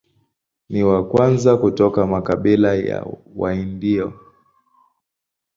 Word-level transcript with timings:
Ni 0.69 0.83
wa 0.83 1.07
kwanza 1.09 1.57
kutoka 1.57 2.07
makabila 2.07 2.73
ya 2.73 3.05
Waindio. 3.35 4.13